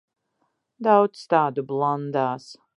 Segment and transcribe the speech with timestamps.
[0.87, 2.53] Daudz tādu blandās.